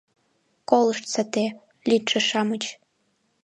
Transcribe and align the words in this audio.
—Колыштса 0.69 1.23
те, 1.33 1.45
лӱдшӧ-шамыч! 1.87 2.63